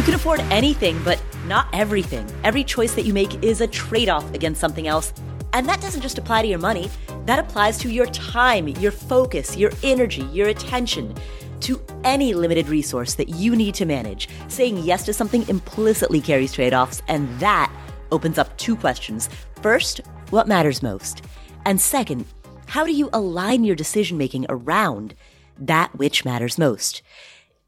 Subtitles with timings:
[0.00, 2.26] You can afford anything, but not everything.
[2.42, 5.12] Every choice that you make is a trade off against something else.
[5.52, 6.88] And that doesn't just apply to your money,
[7.26, 11.14] that applies to your time, your focus, your energy, your attention,
[11.60, 14.30] to any limited resource that you need to manage.
[14.48, 17.70] Saying yes to something implicitly carries trade offs, and that
[18.10, 19.28] opens up two questions.
[19.60, 21.20] First, what matters most?
[21.66, 22.24] And second,
[22.64, 25.14] how do you align your decision making around
[25.58, 27.02] that which matters most?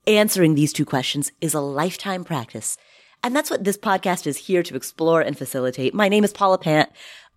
[0.09, 2.77] Answering these two questions is a lifetime practice.
[3.23, 5.95] And that's what this podcast is here to explore and facilitate.
[5.95, 6.91] My name is Paula Pant.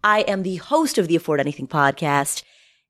[0.03, 2.41] I am the host of the Afford Anything podcast.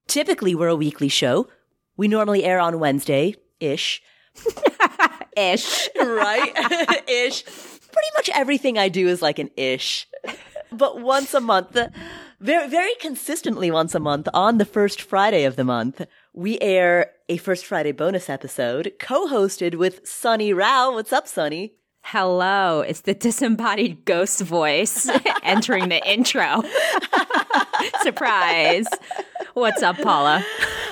[0.07, 1.49] Typically, we're a weekly show.
[1.97, 4.01] We normally air on Wednesday ish.
[5.37, 5.89] ish.
[5.99, 6.53] right?
[7.09, 7.43] ish.
[7.43, 10.07] Pretty much everything I do is like an ish.
[10.71, 11.77] But once a month,
[12.39, 16.01] very, very consistently once a month on the first Friday of the month,
[16.35, 20.91] we air a First Friday bonus episode co-hosted with Sunny Rao.
[20.91, 21.75] What's up, Sunny?
[22.03, 25.09] Hello, it's the disembodied ghost voice
[25.43, 26.61] entering the intro.
[28.01, 28.85] Surprise.
[29.53, 30.45] What's up, Paula?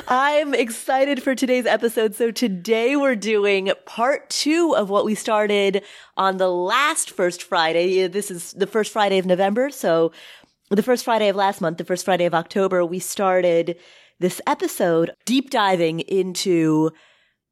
[0.08, 2.16] I'm excited for today's episode.
[2.16, 5.84] So today we're doing part two of what we started
[6.16, 8.08] on the last first Friday.
[8.08, 9.70] This is the first Friday of November.
[9.72, 10.14] So
[10.70, 13.78] the first Friday of last month, the first Friday of October, we started
[14.24, 16.90] this episode deep diving into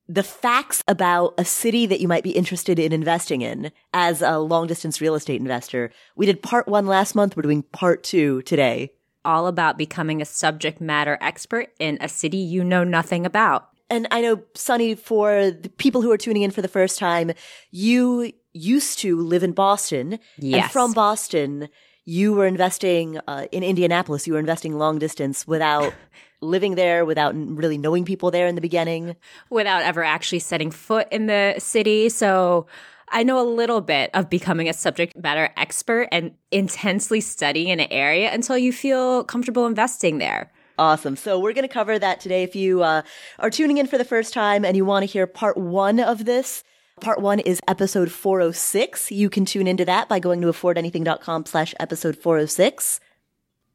[0.08, 4.40] the facts about a city that you might be interested in investing in as a
[4.40, 5.92] long distance real estate investor.
[6.16, 7.36] We did part one last month.
[7.36, 8.94] We're doing part two today.
[9.26, 13.68] All about becoming a subject matter expert in a city you know nothing about.
[13.90, 17.34] And I know, Sunny, for the people who are tuning in for the first time,
[17.72, 20.20] you used to live in Boston.
[20.38, 20.64] Yes.
[20.64, 21.68] And from Boston,
[22.06, 24.26] you were investing uh, in Indianapolis.
[24.26, 25.94] You were investing long distance without
[26.42, 29.16] living there without really knowing people there in the beginning.
[29.50, 32.10] Without ever actually setting foot in the city.
[32.10, 32.68] So
[33.10, 37.82] I know a little bit of becoming a subject matter expert and intensely studying an
[37.92, 40.52] area until you feel comfortable investing there.
[40.78, 41.16] Awesome.
[41.16, 42.44] So we're going to cover that today.
[42.44, 43.04] If you uh,
[43.40, 46.26] are tuning in for the first time and you want to hear part one of
[46.26, 46.64] this,
[47.02, 49.12] part one is episode 406.
[49.12, 53.00] You can tune into that by going to affordanything.com slash episode 406.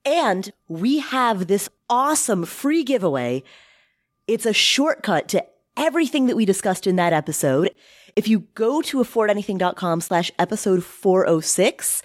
[0.04, 3.42] And we have this awesome free giveaway.
[4.26, 5.44] It's a shortcut to
[5.76, 7.74] everything that we discussed in that episode.
[8.14, 12.02] If you go to affordanything.com slash episode 406,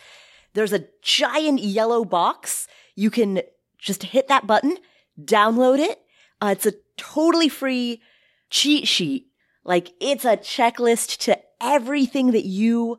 [0.54, 2.68] there's a giant yellow box.
[2.96, 3.42] You can
[3.78, 4.78] just hit that button,
[5.20, 6.00] download it.
[6.42, 8.02] Uh, it's a totally free
[8.50, 9.28] cheat sheet.
[9.64, 12.98] Like it's a checklist to everything that you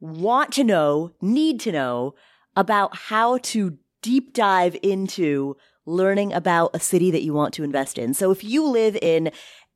[0.00, 2.14] want to know, need to know
[2.54, 5.56] about how to deep dive into
[5.86, 8.14] learning about a city that you want to invest in.
[8.14, 9.30] So if you live in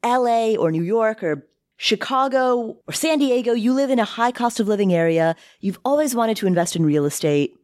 [0.05, 1.47] LA or New York or
[1.77, 6.15] Chicago or San Diego, you live in a high cost of living area, you've always
[6.15, 7.55] wanted to invest in real estate.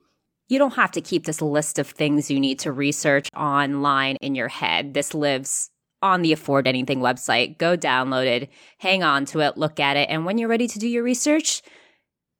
[0.48, 4.34] You don't have to keep this list of things you need to research online in
[4.34, 4.92] your head.
[4.92, 5.70] This lives
[6.02, 7.58] on the Afford Anything website.
[7.58, 10.78] Go download it, hang on to it, look at it, and when you're ready to
[10.78, 11.62] do your research,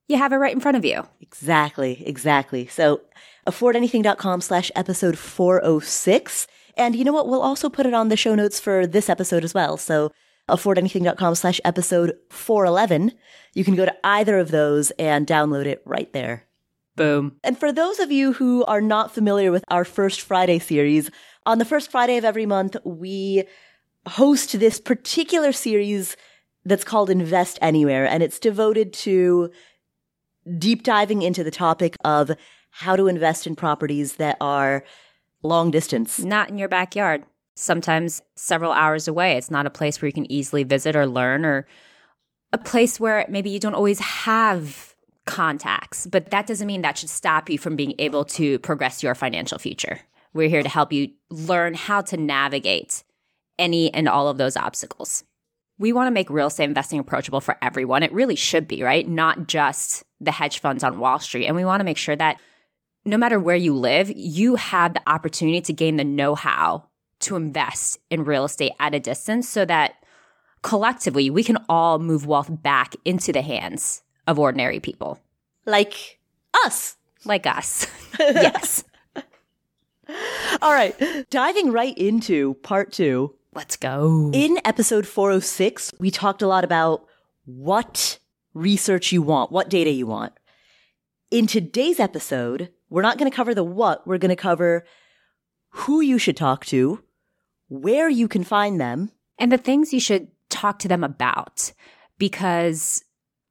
[0.09, 1.07] you have it right in front of you.
[1.21, 2.67] Exactly, exactly.
[2.67, 3.01] So
[3.47, 6.47] affordanything.com slash episode 406.
[6.77, 7.29] And you know what?
[7.29, 9.77] We'll also put it on the show notes for this episode as well.
[9.77, 10.13] So
[10.49, 13.13] affordanything.com slash episode 411.
[13.55, 16.47] You can go to either of those and download it right there.
[16.95, 17.37] Boom.
[17.43, 21.11] And for those of you who are not familiar with our First Friday series,
[21.47, 23.45] on the first Friday of every month, we
[24.07, 26.17] host this particular series
[26.65, 29.51] that's called Invest Anywhere, and it's devoted to
[30.59, 32.33] deep diving into the topic of
[32.73, 34.83] how to invest in properties that are
[35.43, 36.19] long distance.
[36.19, 37.25] Not in your backyard.
[37.55, 39.37] Sometimes several hours away.
[39.37, 41.67] It's not a place where you can easily visit or learn, or
[42.53, 44.95] a place where maybe you don't always have
[45.27, 46.07] contacts.
[46.07, 49.59] But that doesn't mean that should stop you from being able to progress your financial
[49.59, 50.01] future.
[50.33, 53.05] We're here to help you learn how to navigate
[53.59, 55.25] any and all of those obstacles.
[55.79, 58.03] We want to make real estate investing approachable for everyone.
[58.03, 59.07] It really should be, right?
[59.07, 61.47] Not just the hedge funds on Wall Street.
[61.47, 62.41] And we want to make sure that
[63.05, 66.85] no matter where you live, you have the opportunity to gain the know how
[67.21, 69.95] to invest in real estate at a distance so that
[70.63, 75.19] collectively we can all move wealth back into the hands of ordinary people.
[75.67, 76.19] Like
[76.65, 76.97] us.
[77.25, 77.87] Like us.
[78.19, 78.85] yes.
[80.61, 80.95] All right.
[81.31, 83.35] Diving right into part two.
[83.55, 84.31] Let's go.
[84.33, 87.07] In episode 406, we talked a lot about
[87.45, 88.19] what
[88.55, 90.33] research you want, what data you want.
[91.31, 94.85] In today's episode, we're not going to cover the what, we're going to cover
[95.71, 97.03] who you should talk to,
[97.69, 101.73] where you can find them, and the things you should talk to them about.
[102.19, 103.03] Because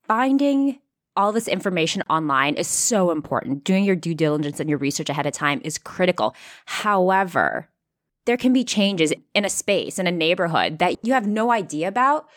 [0.04, 0.80] finding
[1.16, 3.64] all this information online is so important.
[3.64, 6.36] Doing your due diligence and your research ahead of time is critical.
[6.66, 7.68] However,
[8.26, 11.88] there can be changes in a space, in a neighborhood that you have no idea
[11.88, 12.30] about.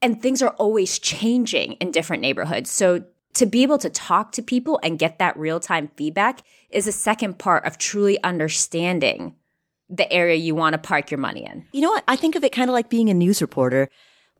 [0.00, 2.70] And things are always changing in different neighborhoods.
[2.70, 3.04] So
[3.34, 6.92] to be able to talk to people and get that real time feedback is a
[6.92, 9.34] second part of truly understanding
[9.88, 11.66] the area you want to park your money in.
[11.72, 12.04] You know what?
[12.06, 13.88] I think of it kind of like being a news reporter.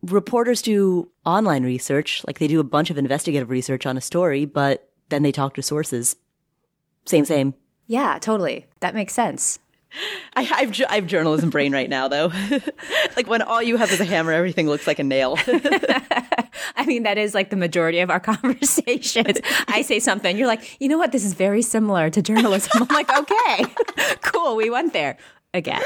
[0.02, 4.44] Reporters do online research, like they do a bunch of investigative research on a story,
[4.44, 6.16] but then they talk to sources.
[7.04, 7.54] Same, same.
[7.86, 8.66] Yeah, totally.
[8.80, 9.58] That makes sense.
[10.34, 12.32] I, have I have journalism brain right now, though.
[13.16, 15.36] like when all you have is a hammer, everything looks like a nail.
[16.76, 19.38] I mean, that is like the majority of our conversations.
[19.68, 21.12] I say something, you're like, you know what?
[21.12, 22.70] This is very similar to journalism.
[22.82, 23.64] I'm like, okay,
[24.22, 24.56] cool.
[24.56, 25.18] We went there
[25.52, 25.82] again.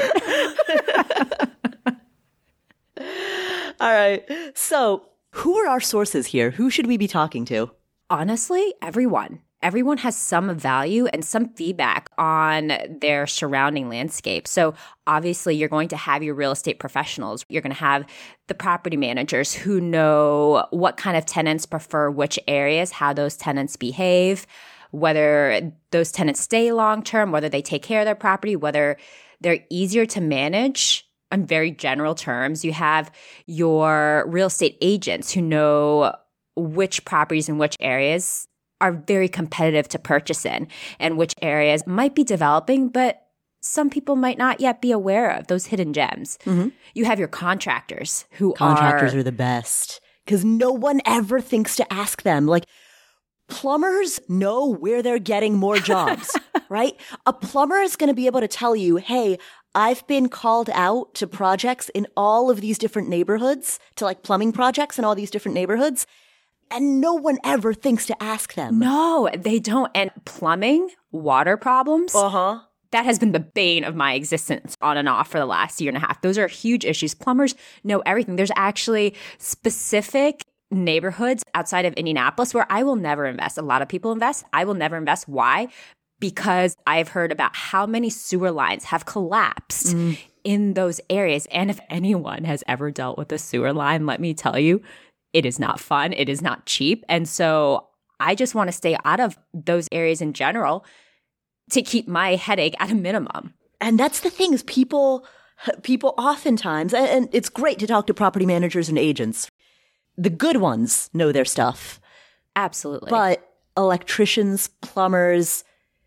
[3.79, 4.23] all right.
[4.53, 6.51] So, who are our sources here?
[6.51, 7.71] Who should we be talking to?
[8.09, 12.71] Honestly, everyone everyone has some value and some feedback on
[13.01, 14.47] their surrounding landscape.
[14.47, 14.75] So,
[15.07, 17.43] obviously, you're going to have your real estate professionals.
[17.49, 18.05] You're going to have
[18.45, 23.75] the property managers who know what kind of tenants prefer which areas, how those tenants
[23.75, 24.45] behave,
[24.91, 28.97] whether those tenants stay long term, whether they take care of their property, whether
[29.41, 32.63] they're easier to manage on very general terms.
[32.63, 33.11] You have
[33.47, 36.13] your real estate agents who know
[36.55, 38.47] which properties in which areas
[38.81, 40.67] are very competitive to purchase in
[40.99, 43.21] and which areas might be developing, but
[43.61, 46.37] some people might not yet be aware of those hidden gems.
[46.45, 46.69] Mm-hmm.
[46.93, 51.75] You have your contractors who contractors are, are the best because no one ever thinks
[51.77, 52.45] to ask them.
[52.45, 52.65] Like
[53.47, 56.37] plumbers know where they're getting more jobs,
[56.69, 56.93] right?
[57.25, 59.39] A plumber is going to be able to tell you, Hey,
[59.73, 64.51] I've been called out to projects in all of these different neighborhoods to like plumbing
[64.51, 66.07] projects in all these different neighborhoods
[66.71, 68.79] and no one ever thinks to ask them.
[68.79, 69.91] No, they don't.
[69.95, 72.13] And plumbing, water problems.
[72.15, 72.59] Uh huh.
[72.91, 75.89] That has been the bane of my existence on and off for the last year
[75.89, 76.21] and a half.
[76.21, 77.13] Those are huge issues.
[77.13, 78.35] Plumbers know everything.
[78.35, 83.57] There's actually specific neighborhoods outside of Indianapolis where I will never invest.
[83.57, 84.45] A lot of people invest.
[84.53, 85.27] I will never invest.
[85.27, 85.67] Why?
[86.19, 90.17] Because I've heard about how many sewer lines have collapsed mm.
[90.43, 91.47] in those areas.
[91.51, 94.81] And if anyone has ever dealt with a sewer line, let me tell you,
[95.35, 96.13] it is not fun.
[96.13, 97.03] It is not cheap.
[97.09, 97.89] And so
[98.21, 100.85] I just want to stay out of those areas in general
[101.71, 103.53] to keep my headache at a minimum.
[103.81, 105.27] And that's the thing is people
[105.83, 109.49] people oftentimes and it's great to talk to property managers and agents.
[110.17, 111.99] The good ones know their stuff.
[112.55, 113.09] Absolutely.
[113.09, 113.45] But
[113.75, 115.65] electricians, plumbers,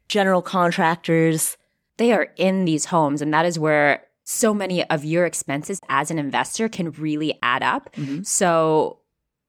[0.08, 1.58] general contractors,
[1.98, 6.10] they are in these homes and that is where so many of your expenses as
[6.10, 7.92] an investor can really add up.
[7.94, 8.22] Mm-hmm.
[8.22, 9.00] So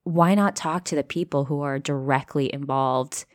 [0.09, 3.25] why not talk to the people who are directly involved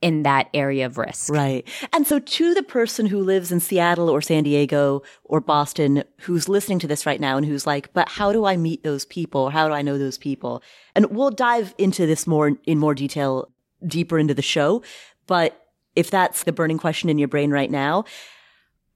[0.00, 1.30] in that area of risk?
[1.32, 1.66] Right.
[1.92, 6.48] And so to the person who lives in Seattle or San Diego or Boston who's
[6.48, 9.50] listening to this right now and who's like, but how do I meet those people?
[9.50, 10.62] How do I know those people?
[10.94, 13.50] And we'll dive into this more in more detail
[13.86, 14.82] deeper into the show.
[15.26, 15.66] But
[15.96, 18.04] if that's the burning question in your brain right now,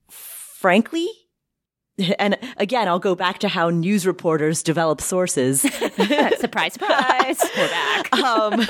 [0.08, 1.08] frankly,
[2.18, 5.60] and again, I'll go back to how news reporters develop sources.
[6.38, 7.40] surprise, surprise.
[7.56, 8.12] We're back.
[8.14, 8.62] Um,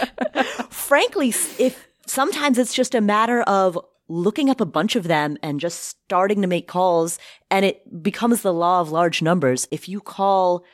[0.71, 5.61] frankly, if sometimes it's just a matter of looking up a bunch of them and
[5.61, 7.19] just starting to make calls
[7.51, 9.69] and it becomes the law of large numbers.
[9.71, 10.65] If you call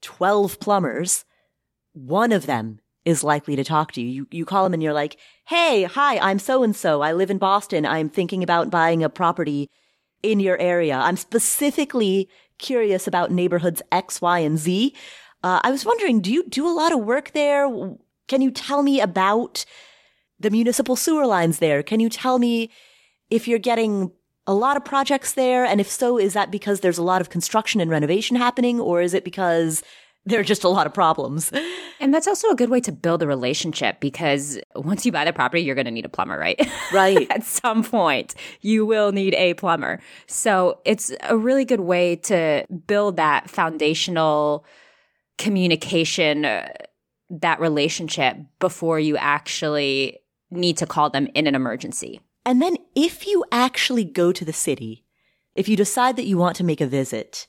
[0.00, 1.24] 12 plumbers,
[1.92, 4.08] one of them is likely to talk to you.
[4.08, 5.16] You, you call them and you're like,
[5.46, 7.02] Hey, hi, I'm so and so.
[7.02, 7.86] I live in Boston.
[7.86, 9.70] I'm thinking about buying a property
[10.22, 10.96] in your area.
[10.96, 14.94] I'm specifically curious about neighborhoods X, Y, and Z.
[15.42, 17.68] Uh, I was wondering, do you do a lot of work there?
[18.28, 19.64] Can you tell me about
[20.38, 21.82] the municipal sewer lines there?
[21.82, 22.70] Can you tell me
[23.30, 24.12] if you're getting
[24.46, 25.64] a lot of projects there?
[25.64, 29.02] And if so, is that because there's a lot of construction and renovation happening, or
[29.02, 29.82] is it because
[30.24, 31.50] there are just a lot of problems.
[32.00, 35.32] And that's also a good way to build a relationship because once you buy the
[35.32, 36.60] property, you're going to need a plumber, right?
[36.92, 37.26] Right.
[37.30, 40.00] At some point, you will need a plumber.
[40.26, 44.64] So it's a really good way to build that foundational
[45.38, 46.68] communication, uh,
[47.30, 50.18] that relationship before you actually
[50.50, 52.20] need to call them in an emergency.
[52.44, 55.04] And then if you actually go to the city,
[55.54, 57.46] if you decide that you want to make a visit,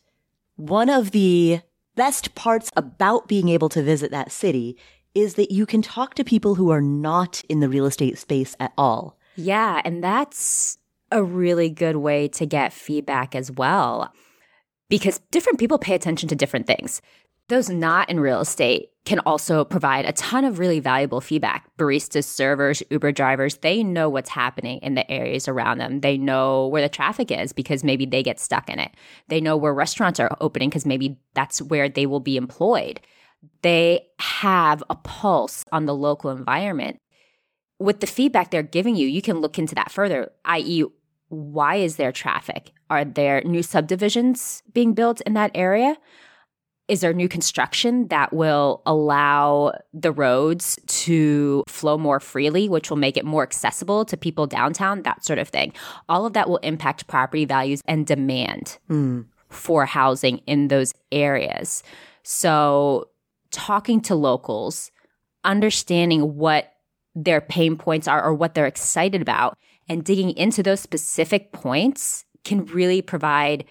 [0.56, 1.62] one of the
[1.96, 4.78] best parts about being able to visit that city
[5.14, 8.56] is that you can talk to people who are not in the real estate space
[8.60, 9.18] at all.
[9.36, 10.78] Yeah, and that's
[11.12, 14.12] a really good way to get feedback as well.
[14.90, 17.02] Because different people pay attention to different things.
[17.50, 21.70] Those not in real estate can also provide a ton of really valuable feedback.
[21.78, 26.00] Baristas, servers, Uber drivers, they know what's happening in the areas around them.
[26.00, 28.92] They know where the traffic is because maybe they get stuck in it.
[29.28, 33.02] They know where restaurants are opening because maybe that's where they will be employed.
[33.62, 36.98] They have a pulse on the local environment.
[37.80, 40.86] With the feedback they're giving you, you can look into that further, i.e.,
[41.28, 42.72] why is there traffic?
[42.90, 45.98] Are there new subdivisions being built in that area?
[46.88, 52.98] Is there new construction that will allow the roads to flow more freely, which will
[52.98, 55.72] make it more accessible to people downtown, that sort of thing.
[56.10, 59.26] All of that will impact property values and demand mm.
[59.50, 61.84] for housing in those areas.
[62.24, 63.10] So,
[63.52, 64.92] talking to locals,
[65.44, 66.74] understanding what
[67.16, 72.26] their pain points are or what they're excited about, and digging into those specific points
[72.44, 73.64] can really provide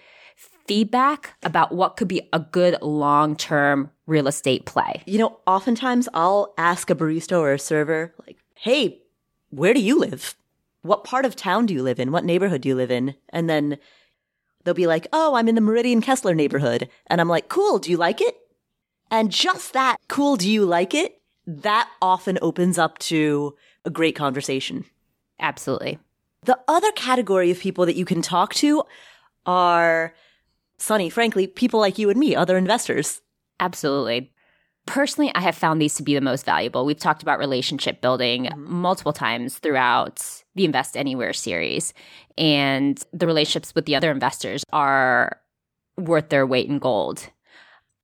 [0.67, 5.03] feedback about what could be a good long term real estate play.
[5.05, 9.01] You know, oftentimes I'll ask a barista or a server, like, hey,
[9.49, 10.35] where do you live?
[10.81, 12.11] What part of town do you live in?
[12.11, 13.15] What neighborhood do you live in?
[13.29, 13.77] And then
[14.63, 16.89] they'll be like, oh, I'm in the Meridian Kessler neighborhood.
[17.07, 18.35] And I'm like, cool, do you like it?
[19.09, 21.21] And just that, cool, do you like it?
[21.45, 23.55] That often opens up to
[23.85, 24.85] a great conversation.
[25.39, 25.99] Absolutely.
[26.43, 28.83] The other category of people that you can talk to
[29.45, 30.13] are
[30.83, 33.21] Sunny, frankly, people like you and me, other investors.
[33.61, 34.33] Absolutely.
[34.85, 36.85] Personally, I have found these to be the most valuable.
[36.85, 38.69] We've talked about relationship building mm-hmm.
[38.69, 41.93] multiple times throughout the Invest Anywhere series,
[42.37, 45.39] and the relationships with the other investors are
[45.97, 47.29] worth their weight in gold.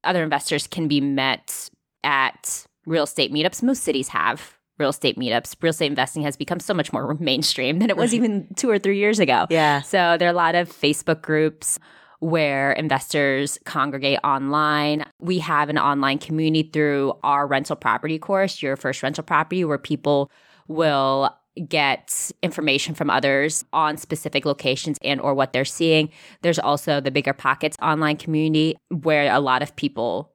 [0.05, 1.69] Other investors can be met
[2.05, 3.62] at real estate meetups.
[3.62, 5.53] Most cities have real estate meetups.
[5.62, 8.79] Real estate investing has become so much more mainstream than it was even two or
[8.79, 9.48] three years ago.
[9.50, 9.81] Yeah.
[9.81, 11.77] So there are a lot of Facebook groups
[12.19, 15.05] where investors congregate online.
[15.19, 19.77] We have an online community through our rental property course, Your First Rental Property, where
[19.77, 20.31] people
[20.67, 21.35] will
[21.67, 26.09] get information from others on specific locations and or what they're seeing.
[26.41, 30.31] There's also the Bigger Pockets online community where a lot of people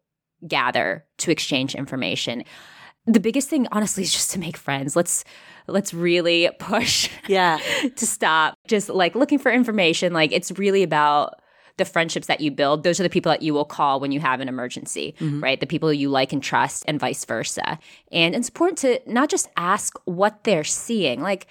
[0.47, 2.45] gather to exchange information.
[3.07, 4.97] The biggest thing honestly is just to make friends.
[4.97, 5.25] Let's
[5.67, 7.59] let's really push yeah
[7.97, 11.41] to stop just like looking for information like it's really about
[11.77, 14.21] the friendships that you build, those are the people that you will call when you
[14.21, 15.43] have an emergency, mm-hmm.
[15.43, 15.61] right?
[15.61, 17.79] The people you like and trust, and vice versa.
[18.13, 21.47] And it's important to not just ask what they're seeing, like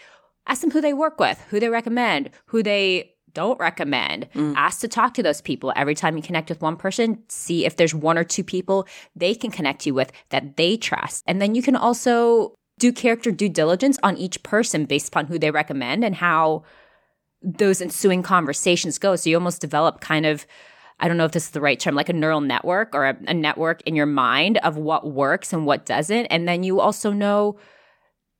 [0.47, 4.29] ask them who they work with, who they recommend, who they don't recommend.
[4.35, 4.53] Mm.
[4.55, 7.23] Ask to talk to those people every time you connect with one person.
[7.29, 11.23] See if there's one or two people they can connect you with that they trust.
[11.27, 15.37] And then you can also do character due diligence on each person based upon who
[15.37, 16.63] they recommend and how
[17.43, 19.15] those ensuing conversations go.
[19.15, 20.45] So you almost develop kind of,
[20.99, 23.17] I don't know if this is the right term, like a neural network or a,
[23.27, 26.27] a network in your mind of what works and what doesn't.
[26.27, 27.57] And then you also know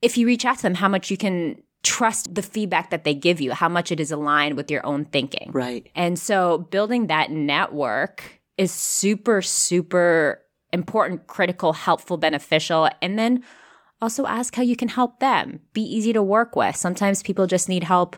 [0.01, 3.13] if you reach out to them, how much you can trust the feedback that they
[3.13, 5.51] give you, how much it is aligned with your own thinking.
[5.53, 5.89] Right.
[5.95, 10.41] And so building that network is super, super
[10.71, 12.89] important, critical, helpful, beneficial.
[13.01, 13.43] And then
[14.01, 15.59] also ask how you can help them.
[15.73, 16.75] Be easy to work with.
[16.75, 18.17] Sometimes people just need help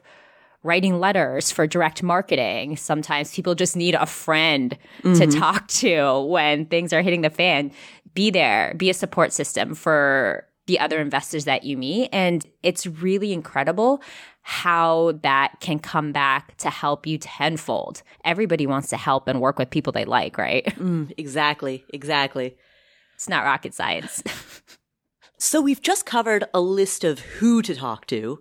[0.65, 2.75] writing letters for direct marketing.
[2.75, 5.13] Sometimes people just need a friend mm-hmm.
[5.13, 7.72] to talk to when things are hitting the fan.
[8.15, 12.10] Be there, be a support system for the other investors that you meet.
[12.12, 14.01] And it's really incredible
[14.41, 18.01] how that can come back to help you tenfold.
[18.24, 20.65] Everybody wants to help and work with people they like, right?
[20.75, 22.55] Mm, exactly, exactly.
[23.15, 24.22] It's not rocket science.
[25.38, 28.39] so we've just covered a list of who to talk to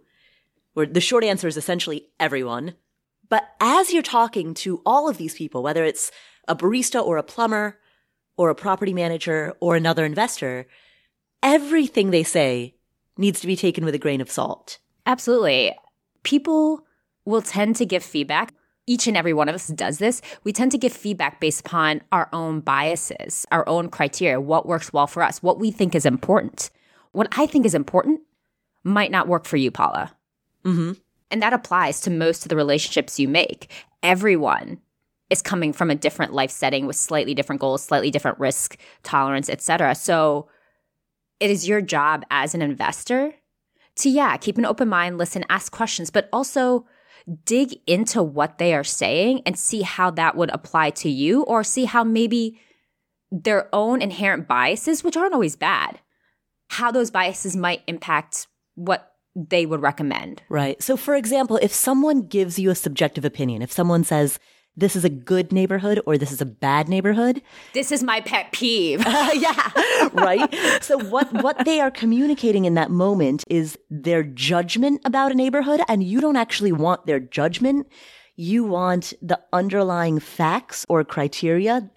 [0.74, 2.74] where the short answer is essentially everyone.
[3.28, 6.10] But as you're talking to all of these people, whether it's
[6.46, 7.78] a barista or a plumber
[8.36, 10.66] or a property manager or another investor,
[11.42, 12.74] everything they say
[13.16, 14.78] needs to be taken with a grain of salt.
[15.06, 15.74] Absolutely.
[16.22, 16.84] People
[17.24, 18.52] will tend to give feedback.
[18.86, 20.20] Each and every one of us does this.
[20.42, 24.92] We tend to give feedback based upon our own biases, our own criteria, what works
[24.92, 26.70] well for us, what we think is important.
[27.12, 28.20] What I think is important
[28.82, 30.14] might not work for you, Paula.
[30.64, 30.92] Mm-hmm.
[31.30, 33.70] And that applies to most of the relationships you make.
[34.02, 34.80] Everyone
[35.30, 39.48] is coming from a different life setting with slightly different goals, slightly different risk tolerance,
[39.48, 39.94] etc.
[39.94, 40.48] So
[41.40, 43.34] it is your job as an investor
[43.96, 46.86] to yeah, keep an open mind, listen, ask questions, but also
[47.44, 51.64] dig into what they are saying and see how that would apply to you or
[51.64, 52.60] see how maybe
[53.30, 56.00] their own inherent biases, which aren't always bad,
[56.68, 60.42] how those biases might impact what they would recommend.
[60.48, 60.82] Right.
[60.82, 64.38] So, for example, if someone gives you a subjective opinion, if someone says,
[64.76, 67.42] this is a good neighborhood or this is a bad neighborhood.
[67.74, 69.04] This is my pet peeve.
[69.14, 69.70] Uh, yeah,
[70.12, 70.82] right.
[70.82, 75.80] So what what they are communicating in that moment is their judgment about a neighborhood,
[75.88, 77.86] and you don't actually want their judgment.
[78.34, 81.90] You want the underlying facts or criteria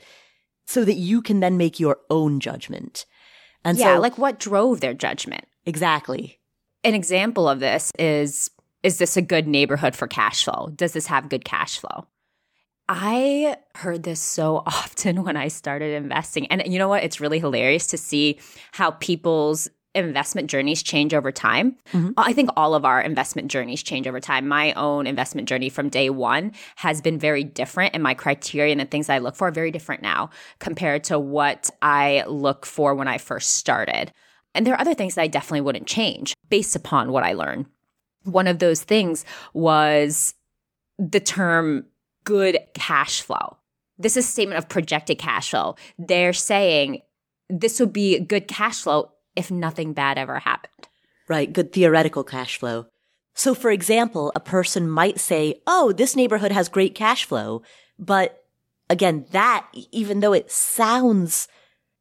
[0.67, 3.05] so that you can then make your own judgment.
[3.65, 5.45] And yeah, so, like what drove their judgment?
[5.65, 6.36] exactly.
[6.87, 8.49] An example of this is
[8.81, 10.71] is this a good neighborhood for cash flow?
[10.73, 12.07] Does this have good cash flow?
[12.87, 16.47] I heard this so often when I started investing.
[16.47, 17.03] And you know what?
[17.03, 18.39] It's really hilarious to see
[18.71, 21.75] how people's investment journeys change over time.
[21.91, 22.11] Mm-hmm.
[22.15, 24.47] I think all of our investment journeys change over time.
[24.47, 28.79] My own investment journey from day one has been very different, and my criteria and
[28.79, 30.29] the things I look for are very different now
[30.59, 34.13] compared to what I look for when I first started.
[34.53, 37.67] And there are other things that I definitely wouldn't change based upon what I learn.
[38.23, 39.23] One of those things
[39.53, 40.33] was
[40.97, 41.85] the term
[42.23, 43.57] good cash flow.
[43.97, 45.75] This is a statement of projected cash flow.
[45.97, 47.01] They're saying
[47.49, 50.87] this would be good cash flow if nothing bad ever happened.
[51.27, 51.51] Right.
[51.51, 52.87] Good theoretical cash flow.
[53.33, 57.61] So, for example, a person might say, Oh, this neighborhood has great cash flow.
[57.99, 58.43] But
[58.89, 61.47] again, that, even though it sounds,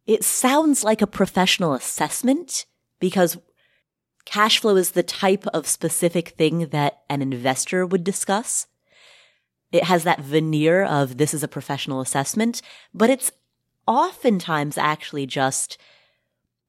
[0.07, 2.67] it sounds like a professional assessment
[3.01, 3.39] because
[4.25, 8.67] cash flow is the type of specific thing that an investor would discuss.
[9.73, 12.63] It has that veneer of this is a professional assessment,
[12.95, 13.33] but it's
[13.87, 15.79] oftentimes actually just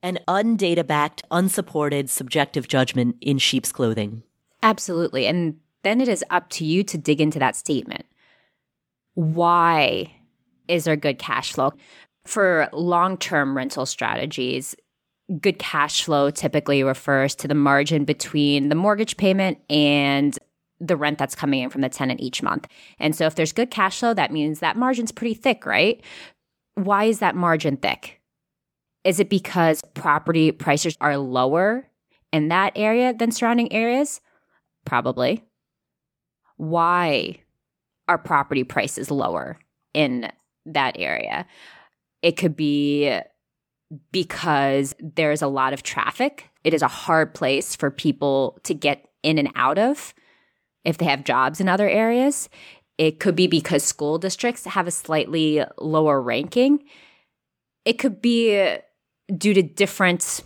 [0.04, 4.24] an undata backed, unsupported, subjective judgment in sheep's clothing.
[4.64, 5.26] Absolutely.
[5.26, 8.06] And then it is up to you to dig into that statement.
[9.14, 10.14] Why
[10.68, 11.74] is there good cash flow?
[12.28, 14.76] For long term rental strategies,
[15.40, 20.38] good cash flow typically refers to the margin between the mortgage payment and
[20.80, 22.68] the rent that's coming in from the tenant each month.
[23.00, 26.04] And so if there's good cash flow, that means that margin's pretty thick, right?
[26.76, 28.20] Why is that margin thick?
[29.06, 31.88] Is it because property prices are lower
[32.34, 34.20] in that area than surrounding areas?
[34.84, 35.46] Probably.
[36.58, 37.38] Why
[38.10, 39.60] are property prices lower
[39.94, 40.30] in
[40.66, 41.48] that area?
[42.22, 43.20] It could be
[44.12, 46.50] because there's a lot of traffic.
[46.64, 50.14] It is a hard place for people to get in and out of
[50.84, 52.50] if they have jobs in other areas.
[52.98, 56.84] It could be because school districts have a slightly lower ranking.
[57.86, 58.78] It could be
[59.38, 60.42] due to different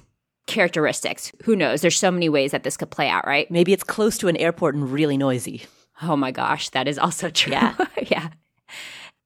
[0.48, 1.32] characteristics.
[1.44, 1.82] Who knows?
[1.82, 3.50] There's so many ways that this could play out, right?
[3.50, 5.64] Maybe it's close to an airport and really noisy.
[6.02, 7.54] Oh my gosh, that is also true.
[7.54, 7.76] Yeah.
[8.08, 8.30] yeah.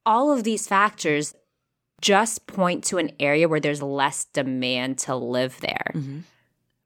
[0.05, 1.33] All of these factors
[2.05, 5.91] just point to an area where there's less demand to live there,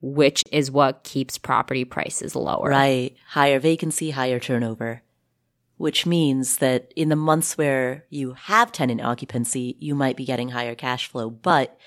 [0.02, 2.70] which is what keeps property prices lower.
[2.70, 3.18] Right.
[3.28, 5.02] Higher vacancy, higher turnover.
[5.76, 10.50] Which means that in the months where you have tenant occupancy, you might be getting
[10.50, 11.78] higher cash flow, but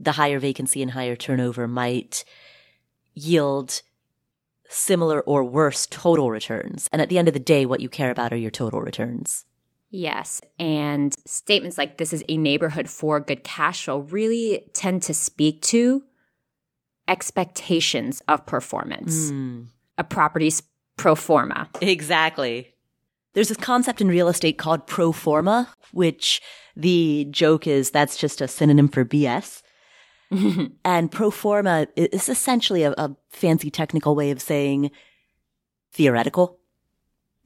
[0.00, 2.24] the higher vacancy and higher turnover might
[3.12, 3.82] yield
[4.70, 6.88] similar or worse total returns.
[6.90, 9.44] And at the end of the day, what you care about are your total returns.
[9.90, 10.40] Yes.
[10.58, 15.62] And statements like this is a neighborhood for good cash flow really tend to speak
[15.62, 16.02] to
[17.06, 19.30] expectations of performance.
[19.30, 19.62] Hmm.
[19.96, 20.62] A property's
[20.96, 21.68] pro forma.
[21.80, 22.74] Exactly.
[23.32, 26.42] There's this concept in real estate called pro forma, which
[26.76, 29.62] the joke is that's just a synonym for BS.
[30.84, 34.90] and pro forma is essentially a, a fancy technical way of saying
[35.92, 36.57] theoretical.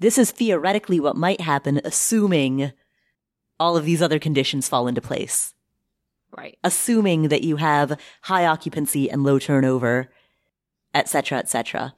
[0.02, 2.72] This is theoretically what might happen, assuming
[3.60, 5.54] all of these other conditions fall into place.
[6.36, 6.58] Right.
[6.64, 10.10] Assuming that you have high occupancy and low turnover,
[10.92, 11.94] et cetera, et cetera.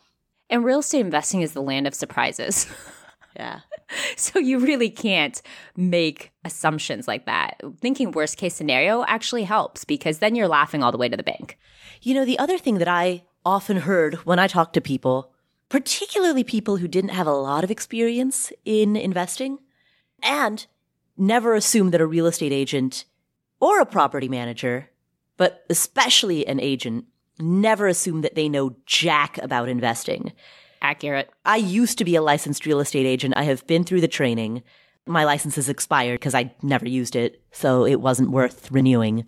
[0.50, 2.66] And real estate investing is the land of surprises.
[3.36, 3.62] Yeah.
[4.16, 5.42] so you really can't
[5.76, 7.60] make assumptions like that.
[7.80, 11.24] Thinking worst case scenario actually helps because then you're laughing all the way to the
[11.24, 11.58] bank.
[12.00, 15.34] You know, the other thing that I often heard when I talk to people,
[15.74, 19.58] particularly people who didn't have a lot of experience in investing
[20.22, 20.68] and
[21.16, 23.06] never assume that a real estate agent
[23.58, 24.88] or a property manager,
[25.37, 27.06] but especially an agent,
[27.40, 30.32] never assume that they know jack about investing.
[30.80, 31.28] Accurate.
[31.44, 33.34] I used to be a licensed real estate agent.
[33.37, 34.62] I have been through the training.
[35.08, 39.26] My license has expired because I never used it, so it wasn't worth renewing.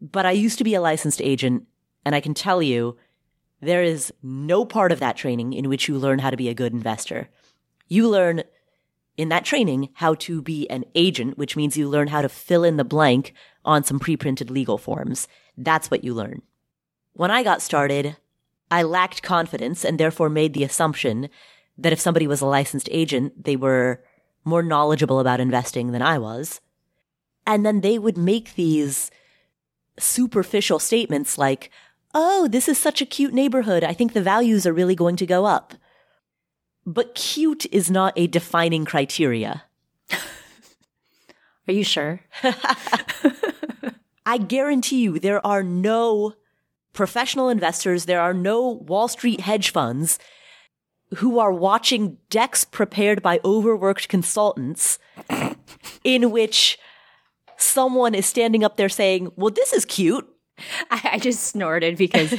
[0.00, 1.66] But I used to be a licensed agent,
[2.04, 2.96] and I can tell you,
[3.60, 6.54] there is no part of that training in which you learn how to be a
[6.54, 7.28] good investor.
[7.88, 8.42] You learn
[9.16, 12.62] in that training how to be an agent, which means you learn how to fill
[12.62, 15.26] in the blank on some pre-printed legal forms.
[15.56, 16.42] That's what you learn.
[17.14, 18.16] When I got started,
[18.70, 21.28] I lacked confidence and therefore made the assumption
[21.76, 24.04] that if somebody was a licensed agent, they were
[24.44, 26.60] more knowledgeable about investing than I was.
[27.46, 29.10] And then they would make these
[29.98, 31.70] superficial statements like,
[32.14, 33.84] Oh, this is such a cute neighborhood.
[33.84, 35.74] I think the values are really going to go up.
[36.86, 39.64] But cute is not a defining criteria.
[41.68, 42.22] Are you sure?
[44.26, 46.34] I guarantee you there are no
[46.92, 50.18] professional investors, there are no Wall Street hedge funds
[51.16, 54.98] who are watching decks prepared by overworked consultants
[56.04, 56.78] in which
[57.56, 60.28] someone is standing up there saying, Well, this is cute.
[60.90, 62.34] I, I just snorted because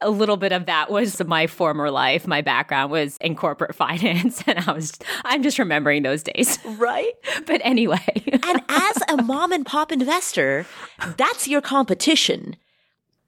[0.00, 2.26] a little bit of that was my former life.
[2.26, 4.92] My background was in corporate finance, and I was
[5.24, 6.58] I'm just remembering those days.
[6.64, 7.12] Right?
[7.46, 8.00] But anyway.
[8.26, 10.66] and as a mom and pop investor,
[11.16, 12.56] that's your competition.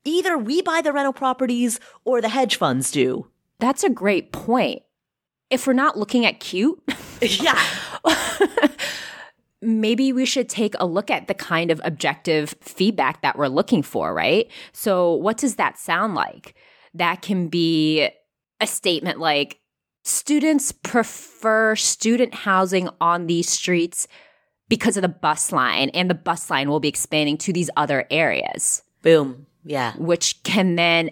[0.04, 3.26] Either we buy the rental properties or the hedge funds do.
[3.58, 4.82] That's a great point.
[5.50, 6.80] If we're not looking at cute,
[7.20, 7.60] yeah.
[9.66, 13.82] Maybe we should take a look at the kind of objective feedback that we're looking
[13.82, 14.50] for, right?
[14.72, 16.54] So, what does that sound like?
[16.94, 18.08] That can be
[18.60, 19.58] a statement like
[20.04, 24.06] students prefer student housing on these streets
[24.68, 28.06] because of the bus line, and the bus line will be expanding to these other
[28.10, 28.82] areas.
[29.02, 29.46] Boom.
[29.64, 29.94] Yeah.
[29.96, 31.10] Which can then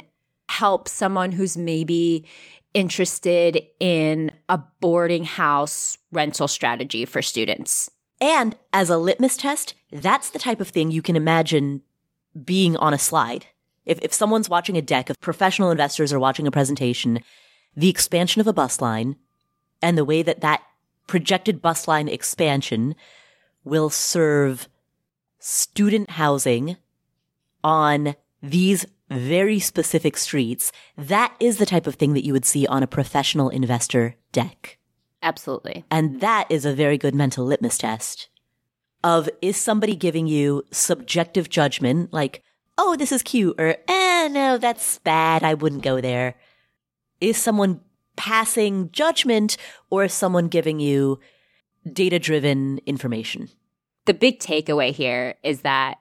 [0.48, 2.26] help someone who's maybe
[2.72, 7.90] interested in a boarding house rental strategy for students.
[8.24, 11.82] And as a litmus test, that's the type of thing you can imagine
[12.42, 13.48] being on a slide.
[13.84, 17.20] If, if someone's watching a deck, if professional investors are watching a presentation,
[17.76, 19.16] the expansion of a bus line
[19.82, 20.62] and the way that that
[21.06, 22.94] projected bus line expansion
[23.62, 24.70] will serve
[25.38, 26.78] student housing
[27.62, 32.66] on these very specific streets, that is the type of thing that you would see
[32.66, 34.78] on a professional investor deck.
[35.24, 35.84] Absolutely.
[35.90, 38.28] And that is a very good mental litmus test
[39.02, 42.42] of is somebody giving you subjective judgment like,
[42.76, 45.42] oh, this is cute or, eh, no, that's bad.
[45.42, 46.34] I wouldn't go there.
[47.20, 47.80] Is someone
[48.16, 49.56] passing judgment
[49.90, 51.18] or is someone giving you
[51.90, 53.48] data driven information?
[54.04, 55.98] The big takeaway here is that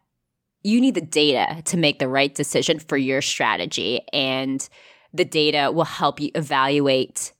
[0.64, 4.68] you need the data to make the right decision for your strategy and
[5.14, 7.32] the data will help you evaluate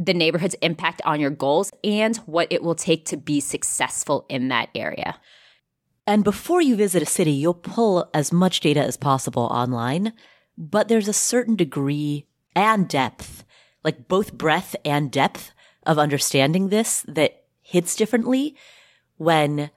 [0.00, 4.48] the neighborhood's impact on your goals and what it will take to be successful in
[4.48, 5.18] that area.
[6.06, 10.14] And before you visit a city, you'll pull as much data as possible online,
[10.56, 13.44] but there's a certain degree and depth,
[13.84, 15.52] like both breadth and depth
[15.84, 18.56] of understanding this that hits differently
[19.18, 19.70] when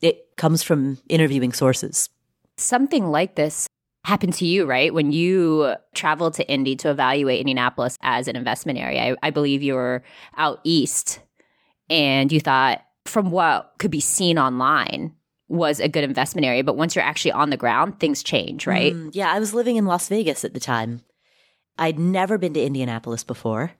[0.00, 2.08] it comes from interviewing sources.
[2.56, 3.68] Something like this
[4.08, 4.92] happened to you, right?
[4.92, 9.62] When you traveled to Indy to evaluate Indianapolis as an investment area, I, I believe
[9.62, 10.02] you were
[10.36, 11.20] out east
[11.90, 15.14] and you thought from what could be seen online
[15.48, 16.64] was a good investment area.
[16.64, 18.94] But once you're actually on the ground, things change, right?
[18.94, 21.02] Mm, yeah, I was living in Las Vegas at the time.
[21.78, 23.72] I'd never been to Indianapolis before,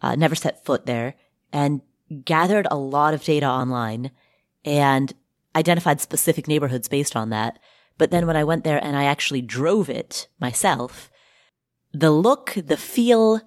[0.00, 1.14] uh, never set foot there,
[1.52, 1.80] and
[2.24, 4.12] gathered a lot of data online
[4.64, 5.12] and
[5.54, 7.58] identified specific neighborhoods based on that.
[8.00, 11.10] But then when I went there and I actually drove it myself,
[11.92, 13.42] the look, the feel,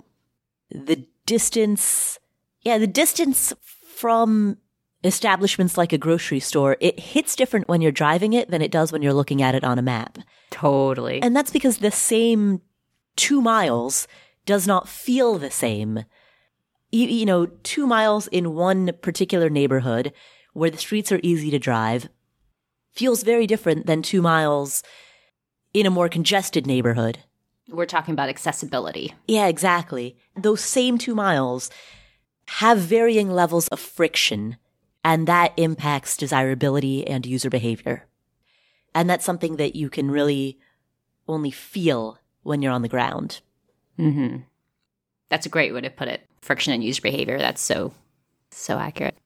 [0.69, 2.19] the distance,
[2.61, 3.51] yeah, the distance
[3.95, 4.57] from
[5.03, 8.91] establishments like a grocery store, it hits different when you're driving it than it does
[8.91, 10.19] when you're looking at it on a map.
[10.51, 11.19] Totally.
[11.23, 12.61] And that's because the same
[13.15, 14.07] two miles
[14.45, 16.05] does not feel the same.
[16.91, 20.13] You, you know, two miles in one particular neighborhood
[20.53, 22.07] where the streets are easy to drive
[22.93, 24.83] feels very different than two miles
[25.73, 27.19] in a more congested neighborhood.
[27.69, 29.13] We're talking about accessibility.
[29.27, 30.17] Yeah, exactly.
[30.35, 31.69] Those same two miles
[32.47, 34.57] have varying levels of friction,
[35.03, 38.05] and that impacts desirability and user behavior.
[38.93, 40.59] And that's something that you can really
[41.27, 43.41] only feel when you're on the ground.
[43.97, 44.41] Mm-hmm.
[45.29, 46.21] That's a great way to put it.
[46.41, 47.39] Friction and user behavior.
[47.39, 47.93] That's so,
[48.51, 49.17] so accurate.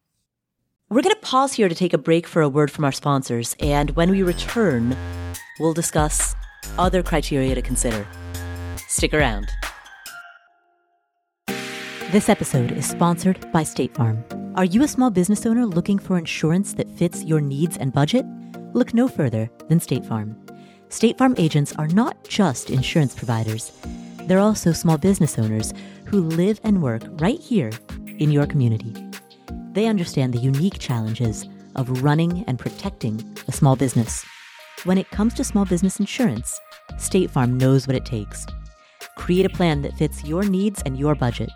[0.90, 3.58] We're going to pause here to take a break for a word from our sponsors,
[3.60, 4.96] and when we return,
[5.60, 6.34] we'll discuss
[6.80, 8.08] other criteria to consider.
[8.88, 9.50] Stick around.
[12.14, 14.24] This episode is sponsored by State Farm.
[14.56, 18.26] Are you a small business owner looking for insurance that fits your needs and budget?
[18.72, 20.38] Look no further than State Farm.
[20.88, 23.74] State Farm agents are not just insurance providers,
[24.22, 25.74] they're also small business owners
[26.06, 27.72] who live and work right here
[28.20, 28.94] in your community.
[29.78, 34.26] They understand the unique challenges of running and protecting a small business.
[34.86, 36.60] When it comes to small business insurance,
[36.98, 38.48] State Farm knows what it takes.
[39.18, 41.52] Create a plan that fits your needs and your budget.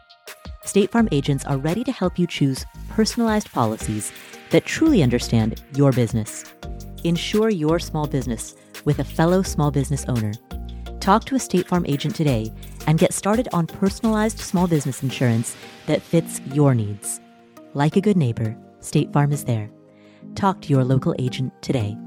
[0.63, 4.11] State Farm agents are ready to help you choose personalized policies
[4.51, 6.45] that truly understand your business.
[7.03, 8.55] Insure your small business
[8.85, 10.33] with a fellow small business owner.
[10.99, 12.53] Talk to a State Farm agent today
[12.85, 15.57] and get started on personalized small business insurance
[15.87, 17.19] that fits your needs.
[17.73, 19.71] Like a good neighbor, State Farm is there.
[20.35, 21.97] Talk to your local agent today.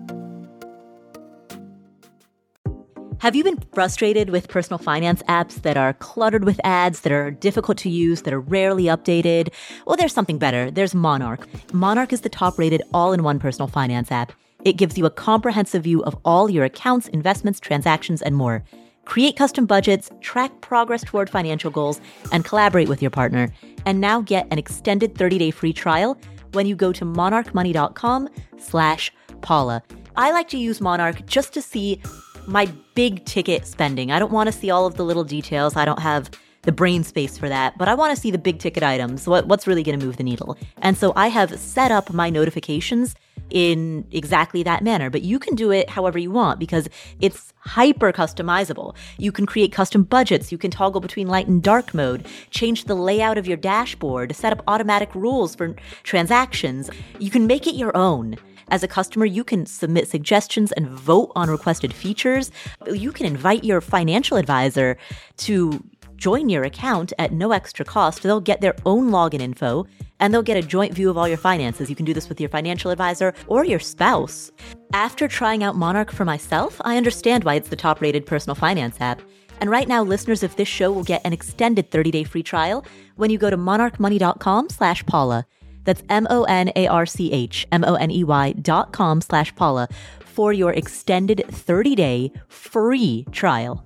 [3.20, 7.30] Have you been frustrated with personal finance apps that are cluttered with ads, that are
[7.30, 9.54] difficult to use, that are rarely updated?
[9.86, 10.70] Well, there's something better.
[10.70, 11.48] There's Monarch.
[11.72, 14.32] Monarch is the top rated all in one personal finance app.
[14.66, 18.64] It gives you a comprehensive view of all your accounts, investments, transactions, and more.
[19.04, 22.00] Create custom budgets, track progress toward financial goals,
[22.32, 23.52] and collaborate with your partner.
[23.86, 26.18] And now get an extended 30-day free trial
[26.52, 29.82] when you go to monarchmoney.com slash Paula.
[30.16, 32.00] I like to use Monarch just to see
[32.46, 34.12] my big ticket spending.
[34.12, 35.76] I don't want to see all of the little details.
[35.76, 36.30] I don't have
[36.62, 39.26] the brain space for that, but I want to see the big ticket items.
[39.26, 40.56] What, what's really going to move the needle?
[40.78, 43.14] And so I have set up my notifications
[43.50, 46.88] in exactly that manner, but you can do it however you want because
[47.20, 48.94] it's hyper customizable.
[49.18, 50.50] You can create custom budgets.
[50.50, 54.52] You can toggle between light and dark mode, change the layout of your dashboard, set
[54.52, 56.90] up automatic rules for transactions.
[57.18, 58.36] You can make it your own.
[58.68, 62.50] As a customer, you can submit suggestions and vote on requested features.
[62.90, 64.96] You can invite your financial advisor
[65.38, 65.84] to
[66.16, 68.22] join your account at no extra cost.
[68.22, 69.86] They'll get their own login info
[70.20, 71.90] and they'll get a joint view of all your finances.
[71.90, 74.50] You can do this with your financial advisor or your spouse.
[74.92, 78.96] After trying out Monarch for myself, I understand why it's the top rated personal finance
[79.00, 79.20] app.
[79.60, 82.84] And right now, listeners of this show will get an extended 30-day free trial
[83.16, 85.46] when you go to monarchmoney.com slash Paula.
[85.84, 89.88] That's M-O-N-A-R-C-H, M-O-N-E-Y dot com slash Paula
[90.20, 93.84] for your extended 30-day free trial.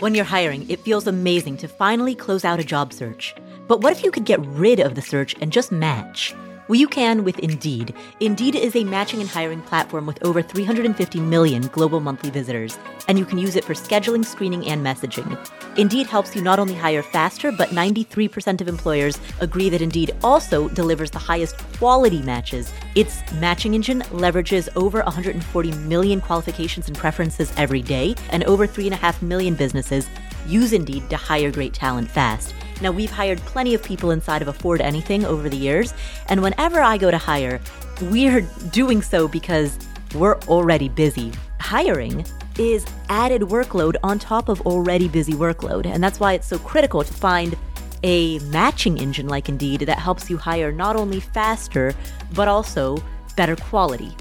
[0.00, 3.34] When you're hiring, it feels amazing to finally close out a job search.
[3.66, 6.34] But what if you could get rid of the search and just match?
[6.68, 7.94] Well, you can with Indeed.
[8.20, 12.78] Indeed is a matching and hiring platform with over 350 million global monthly visitors,
[13.08, 15.38] and you can use it for scheduling, screening, and messaging.
[15.78, 20.68] Indeed helps you not only hire faster, but 93% of employers agree that Indeed also
[20.68, 22.70] delivers the highest quality matches.
[22.94, 29.22] Its matching engine leverages over 140 million qualifications and preferences every day, and over 3.5
[29.22, 30.06] million businesses
[30.46, 32.54] use Indeed to hire great talent fast.
[32.80, 35.92] Now, we've hired plenty of people inside of Afford Anything over the years,
[36.28, 37.60] and whenever I go to hire,
[38.02, 38.40] we're
[38.72, 39.78] doing so because
[40.14, 41.32] we're already busy.
[41.60, 42.24] Hiring
[42.58, 47.02] is added workload on top of already busy workload, and that's why it's so critical
[47.02, 47.56] to find
[48.04, 51.94] a matching engine like Indeed that helps you hire not only faster,
[52.34, 53.02] but also
[53.36, 54.14] better quality.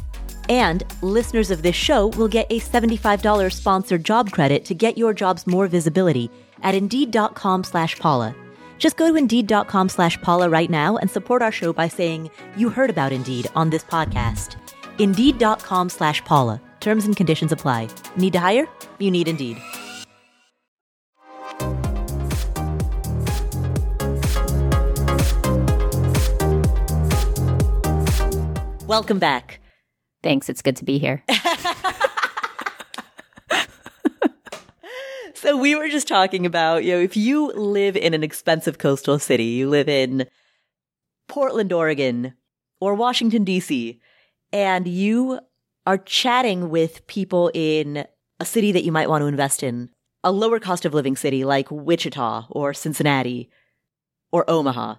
[0.50, 5.13] And listeners of this show will get a $75 sponsored job credit to get your
[5.13, 6.30] jobs more visibility
[6.63, 8.36] at Indeed.com slash Paula.
[8.78, 12.70] Just go to Indeed.com slash Paula right now and support our show by saying you
[12.70, 14.56] heard about Indeed on this podcast.
[15.00, 16.62] Indeed.com slash Paula.
[16.80, 17.88] Terms and conditions apply.
[18.16, 18.68] Need to hire?
[19.00, 19.58] You need Indeed.
[28.88, 29.60] Welcome back.
[30.24, 30.50] Thanks.
[30.50, 31.24] It's good to be here.
[35.48, 39.18] So we were just talking about, you know, if you live in an expensive coastal
[39.18, 40.28] city, you live in
[41.30, 42.34] Portland, Oregon,
[42.82, 43.98] or Washington, D.C.,
[44.52, 45.40] and you
[45.86, 48.06] are chatting with people in
[48.42, 49.90] a city that you might want to invest in,
[50.22, 53.50] a lower cost of living city like Wichita or Cincinnati
[54.34, 54.96] or Omaha,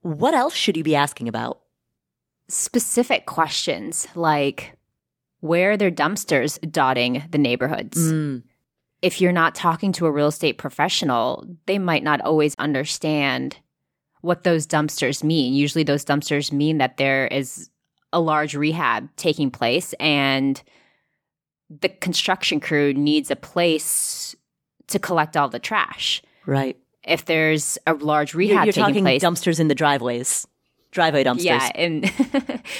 [0.00, 1.60] what else should you be asking about?
[2.48, 4.78] Specific questions like
[5.40, 7.98] where are their dumpsters dotting the neighborhoods?
[7.98, 8.44] Mm,
[9.02, 13.56] if you're not talking to a real estate professional, they might not always understand
[14.20, 15.54] what those dumpsters mean.
[15.54, 17.70] Usually, those dumpsters mean that there is
[18.12, 20.62] a large rehab taking place and
[21.68, 24.34] the construction crew needs a place
[24.88, 26.22] to collect all the trash.
[26.46, 26.76] right.
[27.04, 30.46] If there's a large You're, rehab you're taking talking place, dumpsters in the driveways,
[30.90, 31.44] driveway dumpsters.
[31.44, 32.10] Yeah, in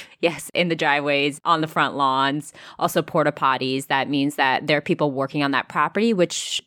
[0.21, 3.87] yes, in the driveways, on the front lawns, also porta potties.
[3.87, 6.63] That means that there are people working on that property, which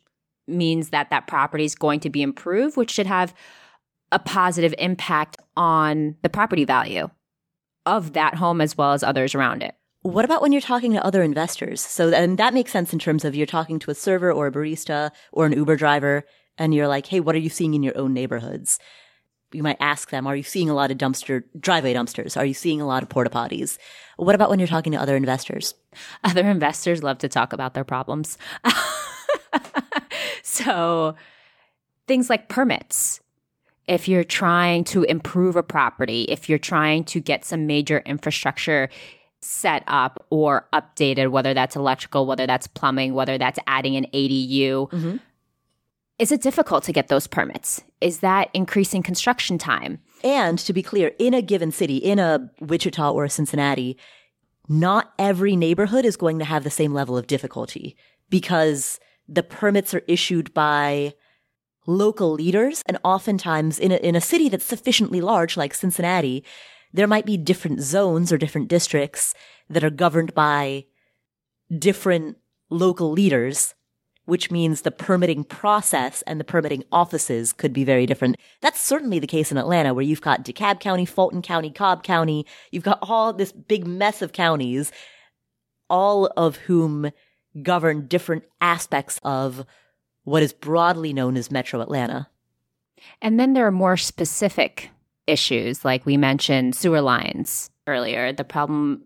[0.46, 3.34] means that that property is going to be improved, which should have
[4.10, 7.08] a positive impact on the property value
[7.86, 9.74] of that home as well as others around it.
[10.02, 11.80] What about when you're talking to other investors?
[11.80, 14.52] So, and that makes sense in terms of you're talking to a server or a
[14.52, 16.24] barista or an Uber driver,
[16.58, 18.78] and you're like, hey, what are you seeing in your own neighborhoods?
[19.52, 22.36] You might ask them, are you seeing a lot of dumpster, driveway dumpsters?
[22.36, 23.78] Are you seeing a lot of porta potties?
[24.16, 25.74] What about when you're talking to other investors?
[26.24, 28.38] Other investors love to talk about their problems.
[30.42, 31.14] so
[32.06, 33.20] things like permits.
[33.88, 38.88] if you're trying to improve a property, if you're trying to get some major infrastructure
[39.40, 44.88] set up or updated, whether that's electrical, whether that's plumbing, whether that's adding an ADU,
[44.90, 45.16] Mm-hmm.
[46.22, 47.82] Is it difficult to get those permits?
[48.00, 49.98] Is that increasing construction time?
[50.22, 53.98] And to be clear, in a given city, in a Wichita or a Cincinnati,
[54.68, 57.96] not every neighborhood is going to have the same level of difficulty
[58.30, 61.14] because the permits are issued by
[61.88, 62.84] local leaders.
[62.86, 66.44] And oftentimes in a, in a city that's sufficiently large, like Cincinnati,
[66.92, 69.34] there might be different zones or different districts
[69.68, 70.84] that are governed by
[71.76, 72.36] different
[72.70, 73.74] local leaders,
[74.32, 78.34] which means the permitting process and the permitting offices could be very different.
[78.62, 82.46] That's certainly the case in Atlanta, where you've got DeKalb County, Fulton County, Cobb County.
[82.70, 84.90] You've got all this big mess of counties,
[85.90, 87.10] all of whom
[87.62, 89.66] govern different aspects of
[90.24, 92.26] what is broadly known as Metro Atlanta.
[93.20, 94.88] And then there are more specific
[95.26, 98.32] issues, like we mentioned sewer lines earlier.
[98.32, 99.02] The problems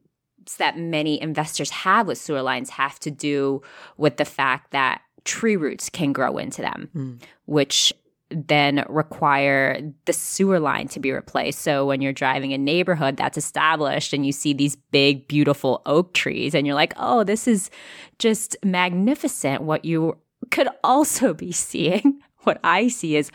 [0.59, 3.63] that many investors have with sewer lines have to do
[3.97, 7.19] with the fact that tree roots can grow into them, Mm.
[7.45, 7.93] which
[8.31, 11.61] then require the sewer line to be replaced.
[11.61, 16.13] So when you're driving a neighborhood that's established and you see these big, beautiful oak
[16.13, 17.71] trees, and you're like, oh, this is
[18.19, 19.63] just magnificent.
[19.63, 20.17] What you
[20.51, 23.31] could also be seeing, what I see is,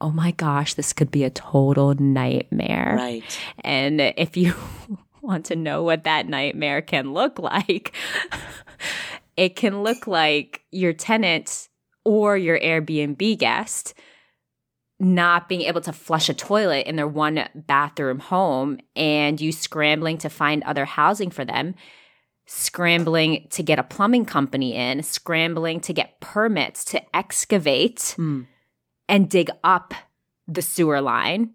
[0.00, 2.94] oh my gosh, this could be a total nightmare.
[2.96, 3.40] Right.
[3.64, 4.54] And if you
[5.22, 7.92] want to know what that nightmare can look like,
[9.36, 11.68] it can look like your tenant
[12.04, 13.94] or your Airbnb guest
[14.98, 20.16] not being able to flush a toilet in their one bathroom home and you scrambling
[20.16, 21.74] to find other housing for them,
[22.46, 28.46] scrambling to get a plumbing company in, scrambling to get permits to excavate Mm.
[29.08, 29.92] and dig up
[30.48, 31.50] the sewer line,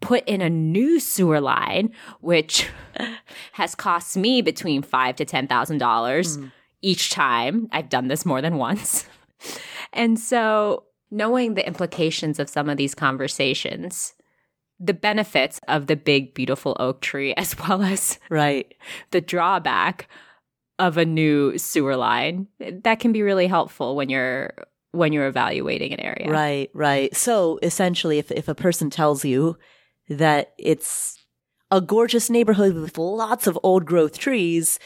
[0.00, 2.68] put in a new sewer line, which
[3.52, 6.38] has cost me between five to ten thousand dollars
[6.84, 7.68] each time.
[7.72, 9.06] I've done this more than once.
[9.92, 14.14] And so knowing the implications of some of these conversations,
[14.80, 18.74] the benefits of the big, beautiful oak tree, as well as Right.
[19.12, 20.08] the drawback
[20.80, 24.52] of a new sewer line, that can be really helpful when you're
[24.90, 26.30] when you're evaluating an area.
[26.30, 27.14] Right, right.
[27.16, 29.56] So essentially, if, if a person tells you
[30.08, 31.18] that it's
[31.70, 34.78] a gorgeous neighborhood with lots of old growth trees,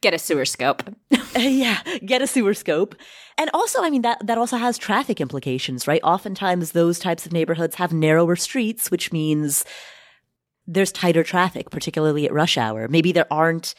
[0.00, 0.82] Get a sewer scope.
[1.32, 2.96] Uh, yeah, get a sewer scope.
[3.38, 6.00] And also, I mean, that, that also has traffic implications, right?
[6.02, 9.64] Oftentimes those types of neighborhoods have narrower streets, which means
[10.66, 12.88] there's tighter traffic, particularly at rush hour.
[12.88, 13.76] Maybe there aren't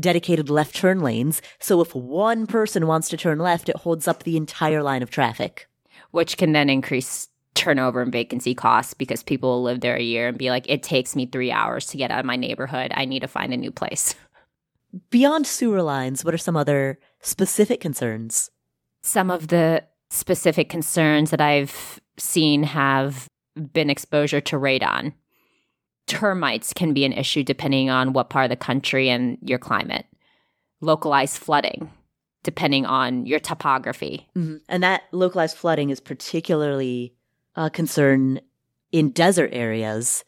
[0.00, 1.42] dedicated left turn lanes.
[1.60, 5.10] So if one person wants to turn left, it holds up the entire line of
[5.10, 5.68] traffic.
[6.10, 10.28] which can then increase turnover and vacancy costs because people will live there a year
[10.28, 12.92] and be like, it takes me three hours to get out of my neighborhood.
[12.94, 14.14] I need to find a new place.
[15.10, 18.50] Beyond sewer lines, what are some other specific concerns?
[19.02, 23.28] Some of the specific concerns that I've seen have
[23.72, 25.14] been exposure to radon.
[26.06, 30.06] Termites can be an issue depending on what part of the country and your climate.
[30.80, 31.90] Localized flooding,
[32.42, 34.28] depending on your topography.
[34.36, 34.60] Mhm.
[34.68, 37.14] And that localized flooding is particularly
[37.56, 38.40] a concern
[38.92, 40.24] in desert areas.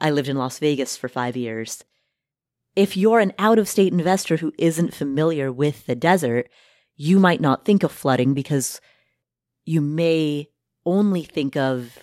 [0.00, 1.84] I lived in Las Vegas for five years.
[2.76, 6.48] If you're an out of state investor who isn't familiar with the desert,
[6.96, 8.80] you might not think of flooding because
[9.64, 10.48] you may
[10.86, 11.98] only think of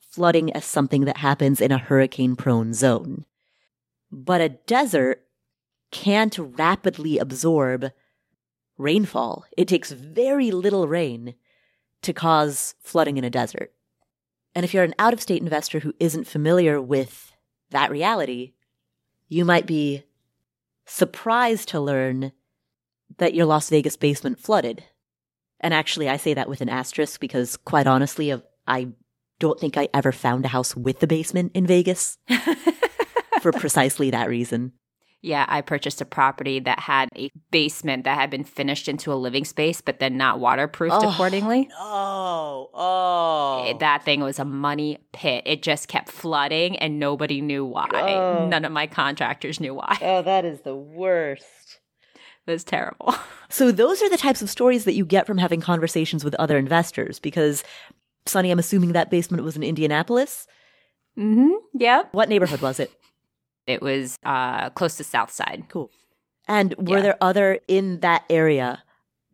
[0.00, 3.24] flooding as something that happens in a hurricane prone zone.
[4.10, 5.22] But a desert
[5.90, 7.92] can't rapidly absorb
[8.78, 9.44] rainfall.
[9.56, 11.34] It takes very little rain
[12.02, 13.72] to cause flooding in a desert.
[14.54, 17.32] And if you're an out of state investor who isn't familiar with
[17.70, 18.54] that reality,
[19.28, 20.04] you might be
[20.86, 22.32] surprised to learn
[23.18, 24.84] that your Las Vegas basement flooded.
[25.60, 28.88] And actually, I say that with an asterisk because, quite honestly, of- I
[29.38, 32.18] don't think I ever found a house with a basement in Vegas
[33.40, 34.72] for precisely that reason.
[35.22, 39.14] Yeah, I purchased a property that had a basement that had been finished into a
[39.16, 41.68] living space, but then not waterproofed Oh, accordingly.
[41.76, 43.64] Oh, oh.
[43.68, 45.42] It- That thing was a money pit.
[45.46, 47.88] It just kept flooding and nobody knew why.
[47.92, 48.46] Oh.
[48.46, 49.98] None of my contractors knew why.
[50.00, 51.80] oh, that is the worst.
[52.46, 53.14] It was terrible.
[53.48, 56.58] So those are the types of stories that you get from having conversations with other
[56.58, 57.62] investors because
[58.26, 60.48] Sonny, I'm assuming that basement was in Indianapolis.
[61.16, 61.52] mm-hmm.
[61.74, 62.02] Yeah.
[62.10, 62.90] What neighborhood was it?
[63.66, 65.64] It was uh, close to South Side.
[65.68, 65.90] Cool.
[66.48, 67.02] And were Yeah.
[67.02, 68.82] there other in that area?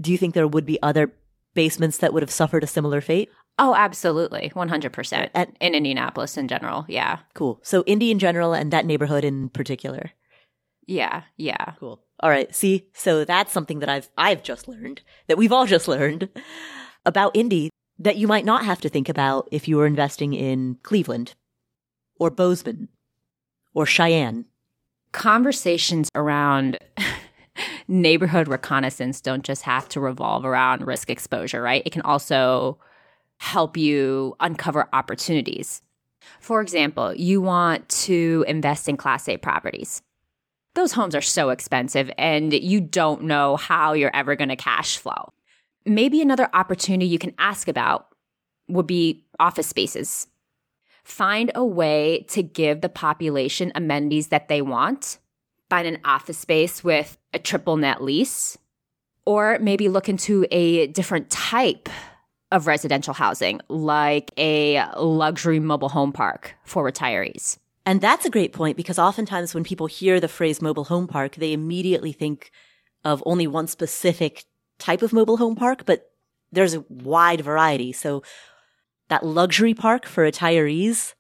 [0.01, 1.13] Do you think there would be other
[1.55, 3.29] basements that would have suffered a similar fate?
[3.59, 4.51] Oh, absolutely.
[4.55, 5.31] 100%.
[5.35, 6.87] And- in Indianapolis in general.
[6.89, 7.19] Yeah.
[7.35, 7.61] Cool.
[7.63, 10.13] So Indy in general and that neighborhood in particular.
[10.87, 11.23] Yeah.
[11.37, 11.73] Yeah.
[11.79, 12.01] Cool.
[12.21, 12.53] All right.
[12.55, 16.29] See, so that's something that I've I've just learned that we've all just learned
[17.05, 17.69] about Indy
[17.99, 21.35] that you might not have to think about if you were investing in Cleveland
[22.19, 22.89] or Bozeman
[23.75, 24.45] or Cheyenne.
[25.13, 26.79] Conversations around
[27.89, 31.83] neighborhood reconnaissance don't just have to revolve around risk exposure, right?
[31.85, 32.79] It can also
[33.39, 35.83] help you uncover opportunities.
[36.41, 40.03] For example, you want to invest in Class A properties.
[40.75, 44.97] Those homes are so expensive and you don't know how you're ever going to cash
[44.97, 45.33] flow.
[45.85, 48.07] Maybe another opportunity you can ask about
[48.69, 50.29] would be office spaces.
[51.05, 55.19] Find a way to give the population amenities that they want.
[55.69, 58.59] Find an office space with a triple net lease,
[59.25, 61.89] or maybe look into a different type
[62.51, 67.59] of residential housing, like a luxury mobile home park for retirees.
[67.87, 71.37] And that's a great point because oftentimes when people hear the phrase mobile home park,
[71.37, 72.53] they immediately think
[73.05, 74.45] of only one specific
[74.79, 76.11] type of mobile home park, but
[76.53, 77.93] there's a wide variety.
[77.93, 78.23] So
[79.13, 81.13] that luxury park for retirees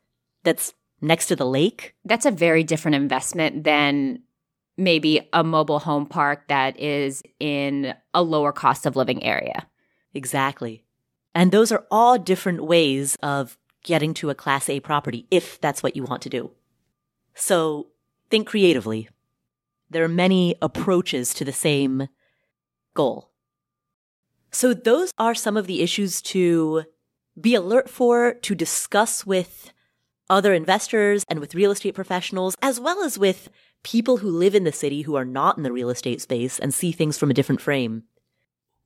[0.44, 0.72] that's
[1.02, 1.94] next to the lake.
[2.06, 4.22] That's a very different investment than
[4.78, 9.66] maybe a mobile home park that is in a lower cost of living area.
[10.14, 10.84] Exactly.
[11.34, 15.82] And those are all different ways of getting to a class A property if that's
[15.82, 16.50] what you want to do.
[17.34, 17.88] So
[18.30, 19.10] think creatively.
[19.90, 22.08] There are many approaches to the same
[22.94, 23.32] goal.
[24.50, 26.84] So those are some of the issues to
[27.40, 29.72] be alert for, to discuss with
[30.28, 33.48] other investors and with real estate professionals, as well as with
[33.82, 36.72] people who live in the city who are not in the real estate space and
[36.72, 38.04] see things from a different frame.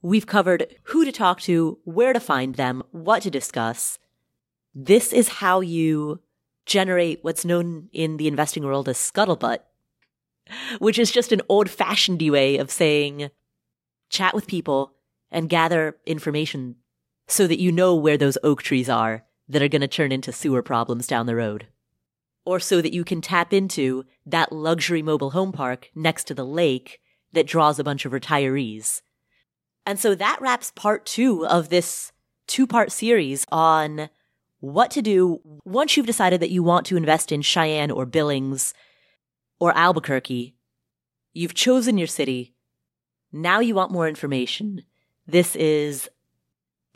[0.03, 3.99] We've covered who to talk to, where to find them, what to discuss.
[4.75, 6.21] This is how you
[6.65, 9.61] generate what's known in the investing world as scuttlebutt,
[10.79, 13.31] which is just an old fashioned way of saying
[14.11, 14.93] chat with people
[15.31, 16.77] and gather information
[17.27, 20.33] so that you know where those oak trees are that are going to turn into
[20.33, 21.69] sewer problems down the road.
[22.45, 26.45] Or so that you can tap into that luxury mobile home park next to the
[26.45, 27.01] lake
[27.33, 29.03] that draws a bunch of retirees.
[29.85, 32.13] And so that wraps part two of this
[32.47, 34.09] two part series on
[34.61, 38.75] what to do once you've decided that you want to invest in Cheyenne or Billings
[39.61, 40.55] or Albuquerque.
[41.33, 42.55] You've chosen your city.
[43.33, 44.83] Now you want more information.
[45.27, 46.09] This is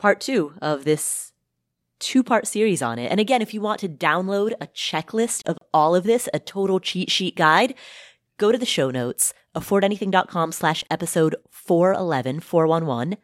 [0.01, 1.31] part two of this
[1.99, 3.11] two part series on it.
[3.11, 6.79] And again, if you want to download a checklist of all of this, a total
[6.79, 7.75] cheat sheet guide,
[8.37, 13.17] go to the show notes, affordanything.com slash episode 411, 411.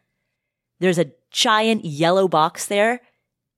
[0.79, 3.01] There's a giant yellow box there.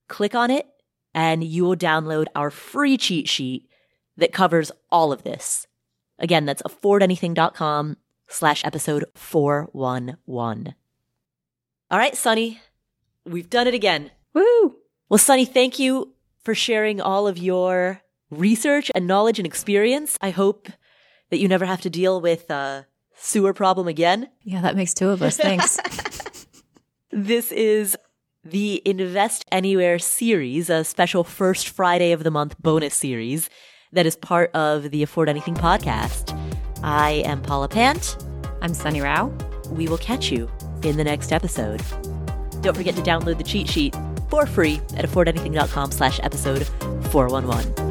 [0.08, 0.66] Click on it
[1.14, 3.70] and you will download our free cheat sheet
[4.16, 5.68] that covers all of this.
[6.18, 7.98] Again, that's affordanything.com
[8.30, 10.76] slash episode 411.
[11.92, 12.62] All right, Sunny,
[13.26, 14.12] we've done it again.
[14.34, 14.76] Woo!
[15.10, 16.14] Well, Sunny, thank you
[16.44, 20.18] for sharing all of your research and knowledge and experience.
[20.22, 20.70] I hope
[21.30, 24.30] that you never have to deal with a sewer problem again.
[24.44, 25.38] Yeah, that makes two of us.
[25.38, 25.80] Thanks.
[27.12, 27.98] This is
[28.44, 33.50] the Invest Anywhere series, a special first Friday of the month bonus series
[33.94, 36.38] that is part of the Afford Anything podcast.
[36.84, 38.16] I am Paula Pant.
[38.62, 39.34] I'm Sunny Rao.
[39.72, 40.50] We will catch you
[40.84, 41.82] in the next episode.
[42.62, 43.96] Don't forget to download the cheat sheet
[44.30, 46.68] for free at affordanything.com slash episode
[47.12, 47.89] 411.